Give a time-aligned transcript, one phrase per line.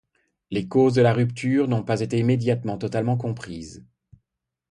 [0.49, 3.85] Les causes de la rupture n'ont pas été immédiatement totalement comprises.